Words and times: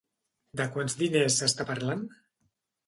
De 0.61 0.67
quants 0.77 0.97
diners 1.03 1.39
s'està 1.43 1.71
parlant? 1.73 2.05